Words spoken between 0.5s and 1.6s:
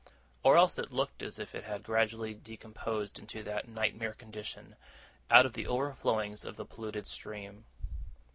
else it looked as if